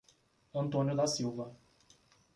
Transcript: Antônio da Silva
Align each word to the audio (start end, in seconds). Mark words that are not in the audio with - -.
Antônio 0.51 0.95
da 0.95 1.05
Silva 1.05 1.55